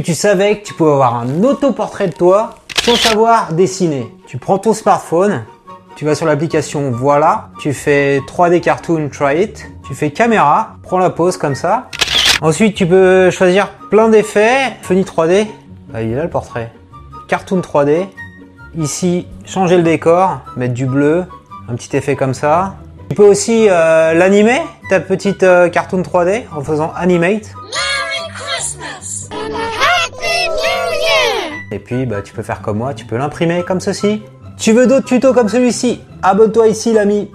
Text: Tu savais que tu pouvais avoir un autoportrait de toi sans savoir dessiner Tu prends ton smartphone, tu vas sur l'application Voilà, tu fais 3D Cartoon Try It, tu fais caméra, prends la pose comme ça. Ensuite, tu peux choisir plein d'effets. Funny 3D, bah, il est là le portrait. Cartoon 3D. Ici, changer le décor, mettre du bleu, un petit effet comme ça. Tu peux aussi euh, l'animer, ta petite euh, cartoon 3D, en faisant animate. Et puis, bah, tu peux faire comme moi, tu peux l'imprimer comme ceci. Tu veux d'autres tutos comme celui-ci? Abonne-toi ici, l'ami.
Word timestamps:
Tu 0.00 0.14
savais 0.14 0.58
que 0.58 0.66
tu 0.66 0.72
pouvais 0.72 0.90
avoir 0.90 1.16
un 1.16 1.44
autoportrait 1.44 2.08
de 2.08 2.14
toi 2.14 2.54
sans 2.82 2.96
savoir 2.96 3.52
dessiner 3.52 4.10
Tu 4.26 4.38
prends 4.38 4.56
ton 4.58 4.72
smartphone, 4.72 5.44
tu 5.96 6.06
vas 6.06 6.14
sur 6.14 6.24
l'application 6.24 6.90
Voilà, 6.90 7.50
tu 7.60 7.74
fais 7.74 8.20
3D 8.20 8.60
Cartoon 8.60 9.10
Try 9.10 9.42
It, 9.42 9.70
tu 9.86 9.94
fais 9.94 10.10
caméra, 10.10 10.76
prends 10.82 10.98
la 10.98 11.10
pose 11.10 11.36
comme 11.36 11.54
ça. 11.54 11.88
Ensuite, 12.40 12.74
tu 12.74 12.86
peux 12.86 13.30
choisir 13.30 13.68
plein 13.90 14.08
d'effets. 14.08 14.76
Funny 14.80 15.02
3D, 15.02 15.46
bah, 15.90 16.00
il 16.00 16.12
est 16.12 16.16
là 16.16 16.24
le 16.24 16.30
portrait. 16.30 16.72
Cartoon 17.28 17.60
3D. 17.60 18.06
Ici, 18.78 19.26
changer 19.44 19.76
le 19.76 19.82
décor, 19.82 20.40
mettre 20.56 20.74
du 20.74 20.86
bleu, 20.86 21.26
un 21.68 21.74
petit 21.74 21.94
effet 21.94 22.16
comme 22.16 22.34
ça. 22.34 22.76
Tu 23.10 23.14
peux 23.14 23.26
aussi 23.26 23.66
euh, 23.68 24.14
l'animer, 24.14 24.62
ta 24.88 25.00
petite 25.00 25.42
euh, 25.42 25.68
cartoon 25.68 26.00
3D, 26.00 26.44
en 26.56 26.62
faisant 26.62 26.92
animate. 26.96 27.52
Et 31.72 31.78
puis, 31.78 32.04
bah, 32.04 32.20
tu 32.22 32.34
peux 32.34 32.42
faire 32.42 32.60
comme 32.60 32.78
moi, 32.78 32.92
tu 32.92 33.06
peux 33.06 33.16
l'imprimer 33.16 33.64
comme 33.66 33.80
ceci. 33.80 34.22
Tu 34.58 34.72
veux 34.72 34.86
d'autres 34.86 35.06
tutos 35.06 35.32
comme 35.32 35.48
celui-ci? 35.48 36.00
Abonne-toi 36.22 36.68
ici, 36.68 36.92
l'ami. 36.92 37.30